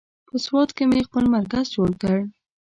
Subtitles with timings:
[0.27, 2.17] په سوات کې یې خپل مرکز جوړ کړ.